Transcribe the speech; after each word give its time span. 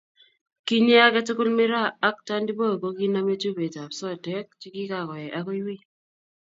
Kinyeei 0.65 1.01
age 1.07 1.21
tugul 1.27 1.49
miraa 1.57 1.95
ak 2.07 2.17
tandiboi 2.27 2.79
kokinomei 2.81 3.39
chupetab 3.41 3.91
sotek 3.99 4.47
che 4.59 4.67
kikakoe 4.73 5.27
agoi 5.37 5.61
wiy 5.65 5.79